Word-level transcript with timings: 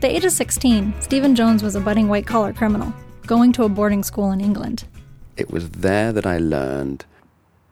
At 0.00 0.08
the 0.08 0.16
age 0.16 0.24
of 0.24 0.32
16, 0.32 0.94
Stephen 1.02 1.34
Jones 1.34 1.62
was 1.62 1.76
a 1.76 1.80
budding 1.80 2.08
white 2.08 2.26
collar 2.26 2.54
criminal, 2.54 2.90
going 3.26 3.52
to 3.52 3.64
a 3.64 3.68
boarding 3.68 4.02
school 4.02 4.32
in 4.32 4.40
England. 4.40 4.84
It 5.36 5.50
was 5.50 5.68
there 5.68 6.10
that 6.10 6.24
I 6.24 6.38
learned 6.38 7.04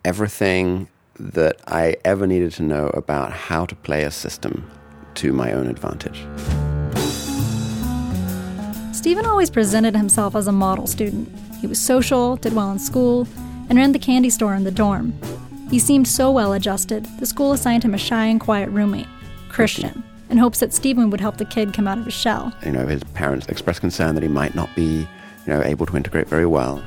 everything 0.04 0.88
that 1.19 1.59
I 1.67 1.96
ever 2.04 2.27
needed 2.27 2.53
to 2.53 2.64
know 2.64 2.88
about 2.88 3.33
how 3.33 3.64
to 3.64 3.74
play 3.74 4.03
a 4.03 4.10
system 4.10 4.71
to 5.14 5.33
my 5.33 5.54
own 5.54 5.69
advantage. 5.69 6.27
Stephen 8.95 9.24
always 9.24 9.49
presented 9.49 9.97
himself 9.97 10.37
as 10.37 10.49
a 10.49 10.53
model 10.53 10.87
student. 10.87 11.35
He 11.63 11.67
was 11.67 11.81
social, 11.81 12.37
did 12.37 12.53
well 12.53 12.71
in 12.71 12.79
school, 12.79 13.26
and 13.71 13.79
ran 13.79 13.92
the 13.92 13.99
candy 13.99 14.29
store 14.29 14.54
in 14.54 14.65
the 14.65 14.71
dorm. 14.71 15.19
He 15.71 15.79
seemed 15.79 16.06
so 16.06 16.30
well 16.30 16.52
adjusted, 16.52 17.06
the 17.20 17.24
school 17.24 17.52
assigned 17.55 17.84
him 17.84 17.95
a 17.95 17.98
shy 17.98 18.27
and 18.27 18.38
quiet 18.38 18.68
roommate, 18.68 19.09
Christian, 19.48 20.04
in 20.30 20.38
hopes 20.38 20.60
that 20.60 20.73
Stephen 20.73 21.10
would 21.10 21.20
help 21.20 21.37
the 21.37 21.45
kid 21.45 21.73
come 21.73 21.88
out 21.88 21.98
of 21.98 22.05
his 22.05 22.14
shell. 22.14 22.52
You 22.64 22.73
know, 22.73 22.87
his 22.87 23.02
parents 23.05 23.46
expressed 23.46 23.80
concern 23.80 24.14
that 24.14 24.23
he 24.23 24.28
might 24.28 24.54
not 24.54 24.74
be, 24.74 25.09
you 25.46 25.46
know, 25.46 25.62
able 25.62 25.87
to 25.87 25.96
integrate 25.96 26.28
very 26.28 26.46
well. 26.46 26.82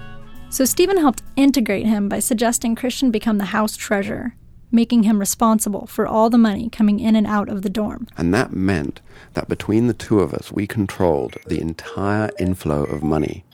So 0.50 0.66
Stephen 0.66 0.98
helped 0.98 1.24
integrate 1.36 1.86
him 1.86 2.10
by 2.10 2.20
suggesting 2.20 2.76
Christian 2.76 3.10
become 3.10 3.38
the 3.38 3.46
house 3.46 3.78
treasurer, 3.78 4.36
making 4.72 5.04
him 5.04 5.20
responsible 5.20 5.88
for 5.88 6.06
all 6.06 6.30
the 6.30 6.38
money 6.38 6.70
coming 6.70 7.00
in 7.00 7.16
and 7.16 7.26
out 7.26 7.50
of 7.50 7.62
the 7.62 7.70
dorm. 7.70 8.08
And 8.18 8.34
that 8.34 8.52
meant 8.54 9.02
that 9.34 9.48
between 9.48 9.88
the 9.88 9.94
two 9.94 10.20
of 10.20 10.34
us, 10.34 10.52
we 10.52 10.68
controlled 10.68 11.38
the 11.48 11.62
entire 11.62 12.32
inflow 12.38 12.84
of 12.84 13.02
money 13.02 13.46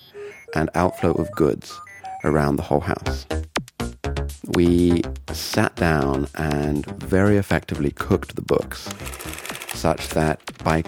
and 0.56 0.70
outflow 0.74 1.12
of 1.12 1.32
goods 1.34 1.80
around 2.24 2.56
the 2.56 2.64
whole 2.64 2.80
house. 2.80 3.28
We 4.56 5.04
sat 5.32 5.76
down 5.76 6.28
and 6.36 6.86
very 7.02 7.38
effectively 7.38 7.92
cooked 7.92 8.36
the 8.36 8.42
books 8.42 8.90
such 9.78 10.10
that 10.10 10.40
by 10.64 10.82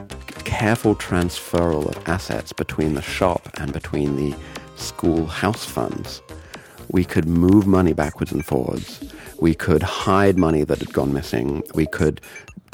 careful 0.43 0.95
transferal 0.95 1.85
of 1.85 2.09
assets 2.09 2.51
between 2.51 2.95
the 2.95 3.01
shop 3.01 3.47
and 3.59 3.71
between 3.71 4.15
the 4.15 4.35
school 4.75 5.27
house 5.27 5.63
funds, 5.63 6.21
we 6.89 7.05
could 7.05 7.27
move 7.27 7.67
money 7.67 7.93
backwards 7.93 8.31
and 8.31 8.43
forwards. 8.43 9.13
We 9.39 9.53
could 9.53 9.83
hide 9.83 10.37
money 10.37 10.63
that 10.63 10.79
had 10.79 10.91
gone 10.91 11.13
missing. 11.13 11.63
We 11.75 11.85
could 11.85 12.19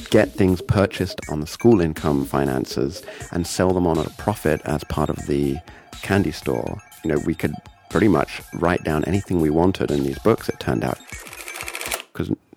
get 0.10 0.32
things 0.32 0.62
purchased 0.62 1.20
on 1.30 1.42
the 1.42 1.48
school 1.48 1.82
income 1.82 2.26
finances 2.26 3.04
and 3.32 3.46
sell 3.46 3.74
them 3.74 3.86
on 3.86 4.00
at 4.00 4.08
a 4.08 4.12
profit 4.12 4.62
as 4.64 4.84
part 4.86 5.10
of 5.10 5.18
the 5.28 5.58
candy 6.02 6.32
store. 6.32 6.82
You 7.04 7.12
know, 7.12 7.22
we 7.26 7.36
could 7.36 7.54
pretty 7.90 8.08
much 8.08 8.42
write 8.54 8.84
down 8.84 9.04
anything 9.06 9.42
we 9.42 9.50
wanted 9.50 9.92
in 9.92 10.04
these 10.04 10.20
books, 10.20 10.48
it 10.48 10.60
turned 10.60 10.84
out. 10.86 10.98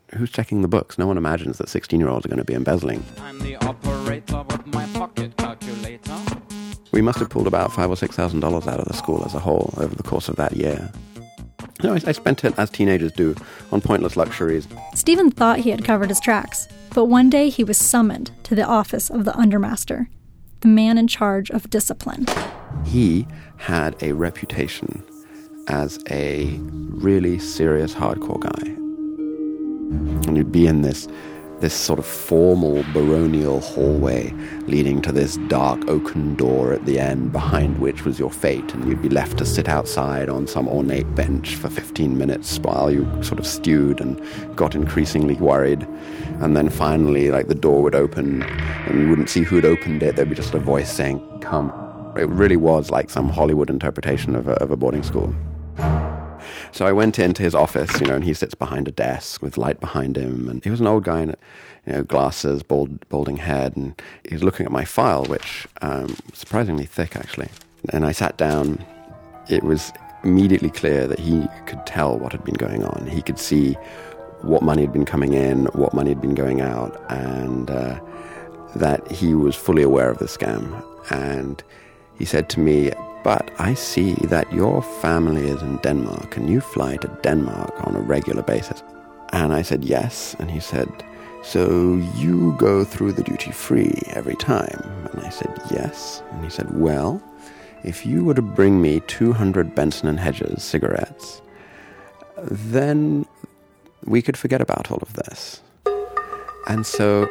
Because 0.09 0.21
who's 0.21 0.31
checking 0.31 0.63
the 0.63 0.69
books? 0.69 0.97
No 0.97 1.07
one 1.07 1.19
imagines 1.19 1.59
that 1.59 1.69
16 1.69 2.01
year 2.01 2.09
olds 2.09 2.25
are 2.25 2.31
going 2.31 2.39
to 2.39 2.45
be 2.45 2.55
embezzling. 2.55 3.05
I'm 3.21 3.39
the 3.41 3.57
operator 3.57 4.43
with 4.49 4.67
my 4.69 4.87
pocket 4.87 5.37
calculator. 5.37 6.17
We 6.93 7.03
must 7.03 7.19
have 7.19 7.29
pulled 7.29 7.47
about 7.47 7.73
five 7.73 7.91
or 7.91 7.97
six 7.97 8.17
thousand 8.17 8.41
dollars 8.41 8.67
out 8.67 8.81
of 8.81 8.87
the 8.89 8.95
school 8.95 9.23
as 9.27 9.35
a 9.35 9.39
whole 9.39 9.75
over 9.77 9.95
the 9.95 10.03
course 10.03 10.31
of 10.31 10.37
that 10.37 10.57
year. 10.57 10.91
No, 11.85 11.93
I, 11.93 12.01
I 12.07 12.13
spent 12.13 12.43
it 12.43 12.59
as 12.59 12.71
teenagers 12.71 13.13
do 13.13 13.35
on 13.71 13.83
pointless 13.83 14.17
luxuries. 14.17 14.67
Stephen 14.95 15.31
thought 15.31 15.59
he 15.61 15.71
had 15.71 15.85
covered 15.85 16.09
his 16.09 16.21
tracks, 16.21 16.67
but 16.95 17.05
one 17.05 17.29
day 17.29 17.51
he 17.51 17.63
was 17.63 17.77
summoned 17.77 18.31
to 18.45 18.55
the 18.55 18.65
office 18.65 19.11
of 19.11 19.27
the 19.27 19.33
undermaster, 19.33 20.09
the 20.61 20.69
man 20.69 20.97
in 20.97 21.07
charge 21.07 21.51
of 21.51 21.69
discipline. 21.69 22.27
He 22.87 23.29
had 23.59 23.95
a 24.03 24.13
reputation 24.13 25.05
as 25.69 26.03
a 26.11 26.47
really 26.59 27.39
serious 27.39 27.95
hardcore 27.95 28.41
guy. 28.41 28.78
And 29.91 30.37
you'd 30.37 30.53
be 30.53 30.67
in 30.67 30.83
this 30.83 31.09
this 31.61 31.75
sort 31.75 31.99
of 31.99 32.07
formal 32.07 32.85
baronial 32.95 33.61
hallway 33.61 34.33
leading 34.67 35.03
to 35.03 35.11
this 35.11 35.37
dark 35.49 35.89
oaken 35.89 36.37
door 36.37 36.73
at 36.73 36.85
the 36.87 36.99
end, 36.99 37.33
behind 37.33 37.79
which 37.79 38.05
was 38.05 38.19
your 38.19 38.31
fate, 38.31 38.73
and 38.75 38.89
you'd 38.89 39.03
be 39.03 39.09
left 39.09 39.39
to 39.39 39.45
sit 39.45 39.69
outside 39.69 40.29
on 40.29 40.47
some 40.47 40.69
ornate 40.69 41.13
bench 41.15 41.57
for 41.57 41.69
15 41.69 42.17
minutes 42.17 42.59
while 42.61 42.91
you 42.91 43.05
sort 43.23 43.41
of 43.41 43.47
stewed 43.47 44.01
and 44.01 44.21
got 44.57 44.75
increasingly 44.75 45.35
worried. 45.35 45.83
And 46.41 46.57
then 46.57 46.69
finally, 46.71 47.31
like 47.31 47.49
the 47.49 47.55
door 47.55 47.83
would 47.83 47.95
open, 47.95 48.43
and 48.43 49.01
you 49.01 49.09
wouldn't 49.09 49.31
see 49.31 49.43
who'd 49.43 49.65
opened 49.65 50.03
it. 50.03 50.17
There'd 50.17 50.29
be 50.29 50.37
just 50.37 50.55
a 50.55 50.61
voice 50.61 50.93
saying, 50.93 51.21
Come. 51.41 51.73
It 52.17 52.29
really 52.29 52.57
was 52.57 52.91
like 52.91 53.11
some 53.11 53.29
Hollywood 53.29 53.71
interpretation 53.71 54.35
of 54.35 54.49
a, 54.49 54.55
of 54.55 54.71
a 54.71 54.77
boarding 54.77 55.03
school. 55.03 55.35
So 56.73 56.87
I 56.87 56.93
went 56.93 57.19
into 57.19 57.43
his 57.43 57.55
office, 57.55 58.01
you 58.01 58.07
know, 58.07 58.15
and 58.15 58.25
he 58.25 58.35
sits 58.35 58.55
behind 58.55 58.89
a 58.89 58.93
desk 58.93 59.43
with 59.43 59.59
light 59.59 59.81
behind 59.81 60.17
him. 60.17 60.49
And 60.49 60.63
he 60.63 60.71
was 60.71 60.81
an 60.81 60.87
old 60.87 61.05
guy 61.05 61.23
in, 61.23 61.35
you 61.87 61.93
know, 61.93 62.03
glasses, 62.03 62.63
bald, 62.63 63.09
balding 63.09 63.39
head. 63.39 63.77
And 63.77 64.01
he's 64.29 64.43
looking 64.43 64.67
at 64.67 64.73
my 64.73 64.85
file, 64.85 65.25
which 65.25 65.67
um, 65.83 66.17
surprisingly 66.33 66.87
thick, 66.87 67.17
actually. 67.17 67.49
And 67.91 68.05
I 68.05 68.13
sat 68.13 68.37
down. 68.37 68.85
It 69.49 69.63
was 69.63 69.93
immediately 70.25 70.71
clear 70.71 71.07
that 71.07 71.19
he 71.19 71.47
could 71.67 71.87
tell 71.87 72.19
what 72.19 72.33
had 72.33 72.45
been 72.45 72.55
going 72.55 72.85
on. 72.85 73.07
He 73.07 73.23
could 73.23 73.39
see 73.39 73.75
what 74.43 74.63
money 74.63 74.83
had 74.83 74.93
been 74.93 75.05
coming 75.05 75.33
in, 75.33 75.67
what 75.67 75.95
money 75.95 76.11
had 76.11 76.21
been 76.21 76.35
going 76.35 76.61
out, 76.61 77.01
and 77.11 77.71
uh, 77.71 77.99
that 78.77 79.11
he 79.11 79.35
was 79.35 79.57
fully 79.57 79.83
aware 79.83 80.11
of 80.11 80.19
the 80.19 80.27
scam. 80.27 80.85
And 81.11 81.63
he 82.19 82.25
said 82.25 82.49
to 82.51 82.61
me, 82.61 82.93
but 83.25 83.51
I 83.59 83.75
see 83.75 84.15
that 84.25 84.53
your 84.53 84.83
family 84.83 85.49
is 85.49 85.61
in 85.63 85.77
Denmark 85.79 86.37
and 86.37 86.49
you 86.49 86.61
fly 86.61 86.97
to 86.97 87.19
Denmark 87.23 87.87
on 87.87 87.97
a 87.97 88.01
regular 88.01 88.43
basis. 88.43 88.83
And 89.33 89.53
I 89.53 89.63
said, 89.63 89.85
yes. 89.85 90.35
And 90.39 90.51
he 90.51 90.61
said, 90.61 90.89
so 91.43 91.97
you 92.17 92.57
go 92.59 92.85
through 92.85 93.13
the 93.13 93.23
duty 93.23 93.53
free 93.53 94.03
every 94.09 94.37
time? 94.37 94.81
And 95.13 95.25
I 95.25 95.29
said, 95.31 95.61
yes. 95.71 96.23
And 96.33 96.45
he 96.45 96.51
said, 96.51 96.69
well, 96.79 97.23
if 97.85 98.05
you 98.05 98.25
were 98.25 98.35
to 98.35 98.43
bring 98.43 98.83
me 98.83 99.01
200 99.07 99.75
Benson 99.75 100.09
and 100.09 100.19
Hedges 100.19 100.63
cigarettes, 100.63 101.41
then 102.43 103.27
we 104.05 104.23
could 104.23 104.37
forget 104.37 104.61
about 104.61 104.91
all 104.91 104.99
of 104.99 105.13
this. 105.13 105.61
And 106.67 106.87
so 106.87 107.31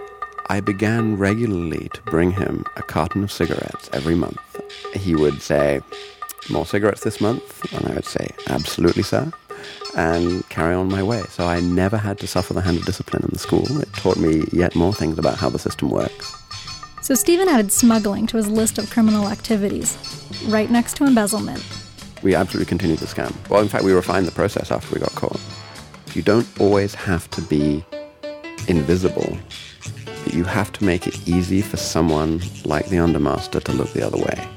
I 0.50 0.62
began 0.62 1.18
regularly 1.18 1.90
to 1.94 2.02
bring 2.04 2.32
him 2.32 2.64
a 2.78 2.82
carton 2.82 3.22
of 3.22 3.32
cigarettes 3.32 3.90
every 3.92 4.16
month. 4.16 4.40
He 4.94 5.14
would 5.14 5.42
say, 5.42 5.82
More 6.50 6.66
cigarettes 6.66 7.04
this 7.04 7.20
month? 7.20 7.74
And 7.74 7.86
I 7.86 7.96
would 7.96 8.06
say, 8.06 8.30
Absolutely, 8.48 9.04
sir. 9.04 9.30
And 9.98 10.48
carry 10.48 10.74
on 10.74 10.90
my 10.90 11.04
way. 11.04 11.24
So 11.30 11.46
I 11.46 11.60
never 11.60 11.98
had 11.98 12.18
to 12.20 12.28
suffer 12.28 12.54
the 12.54 12.62
hand 12.62 12.78
of 12.78 12.86
discipline 12.86 13.24
in 13.24 13.30
the 13.34 13.40
school. 13.40 13.82
It 13.82 13.92
taught 13.94 14.18
me 14.18 14.46
yet 14.54 14.74
more 14.74 14.94
things 14.94 15.20
about 15.20 15.38
how 15.38 15.50
the 15.50 15.60
system 15.60 15.90
works. 15.90 16.34
So 17.02 17.14
Stephen 17.14 17.50
added 17.50 17.72
smuggling 17.72 18.26
to 18.28 18.38
his 18.38 18.48
list 18.48 18.78
of 18.78 18.90
criminal 18.90 19.28
activities, 19.28 19.98
right 20.48 20.70
next 20.72 20.96
to 20.98 21.06
embezzlement. 21.06 21.64
We 22.24 22.36
absolutely 22.36 22.70
continued 22.70 23.00
the 23.00 23.06
scam. 23.06 23.34
Well, 23.50 23.62
in 23.62 23.68
fact, 23.68 23.84
we 23.84 23.92
refined 23.92 24.28
the 24.28 24.32
process 24.32 24.72
after 24.72 24.94
we 24.94 25.00
got 25.00 25.14
caught. 25.14 25.40
You 26.14 26.22
don't 26.22 26.48
always 26.60 26.96
have 26.96 27.30
to 27.32 27.42
be 27.42 27.84
invisible 28.68 29.38
you 30.34 30.44
have 30.44 30.72
to 30.74 30.84
make 30.84 31.08
it 31.08 31.28
easy 31.28 31.62
for 31.62 31.78
someone 31.78 32.42
like 32.66 32.88
the 32.90 32.98
undermaster 32.98 33.62
to 33.64 33.72
look 33.72 33.92
the 33.94 34.06
other 34.06 34.18
way. 34.18 34.48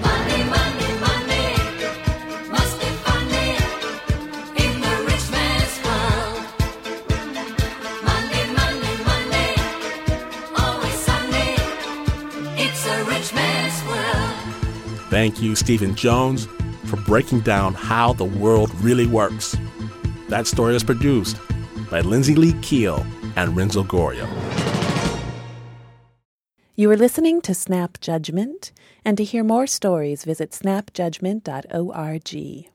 Money, 0.00 0.42
money, 0.44 0.90
money 1.00 1.46
must 2.50 2.80
be 2.80 2.86
funny 3.06 3.50
in 4.64 4.80
the 4.80 4.94
rich 5.06 5.30
man's 5.30 5.76
world. 5.84 6.44
Money, 8.04 8.42
money, 8.60 8.94
money, 9.10 9.50
always 10.56 10.98
sunny. 11.08 11.54
It's 12.56 12.86
a 12.86 13.04
rich 13.04 13.34
man's 13.34 13.84
world. 13.84 15.10
Thank 15.10 15.42
you, 15.42 15.54
Stephen 15.54 15.94
Jones, 15.94 16.46
for 16.86 16.96
breaking 16.96 17.40
down 17.40 17.74
how 17.74 18.12
the 18.14 18.24
world 18.24 18.74
really 18.80 19.06
works. 19.06 19.56
That 20.28 20.46
story 20.46 20.74
is 20.74 20.82
produced 20.82 21.36
by 21.92 22.00
Lindsey 22.00 22.34
Lee 22.34 22.54
Keel 22.62 23.06
and 23.36 23.54
Renzo 23.54 23.84
Gorrio. 23.84 24.26
You 26.74 26.90
are 26.90 26.96
listening 26.96 27.42
to 27.42 27.54
Snap 27.54 28.00
Judgment, 28.00 28.72
and 29.04 29.18
to 29.18 29.24
hear 29.24 29.44
more 29.44 29.66
stories, 29.66 30.24
visit 30.24 30.52
snapjudgment.org. 30.52 32.71